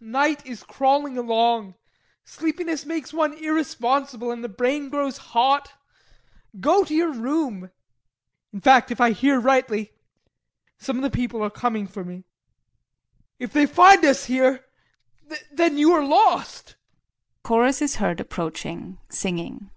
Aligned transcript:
Night 0.00 0.44
is 0.44 0.64
crawling 0.64 1.16
along, 1.16 1.76
sleepiness 2.24 2.84
makes 2.84 3.12
one 3.12 3.34
irresponsible 3.34 4.32
and 4.32 4.42
the 4.42 4.48
brain 4.48 4.88
grows 4.88 5.16
hot. 5.16 5.74
Go 6.58 6.82
to 6.82 6.92
your 6.92 7.12
room. 7.12 7.70
In 8.52 8.60
fact 8.60 8.90
if 8.90 9.00
I 9.00 9.12
hear 9.12 9.38
rightly 9.38 9.92
some 10.76 10.96
of 10.96 11.04
the 11.04 11.16
people 11.16 11.40
are 11.40 11.50
coming 11.50 11.86
for 11.86 12.02
me. 12.02 12.24
If 13.38 13.52
they 13.52 13.64
find 13.64 14.04
us 14.04 14.24
here 14.24 14.66
then 15.52 15.78
you 15.78 15.92
are 15.92 16.02
lost. 16.04 16.74
[Chorus 17.44 17.80
is 17.80 17.96
heard 18.02 18.18
approaching, 18.18 18.98
singing. 19.08 19.70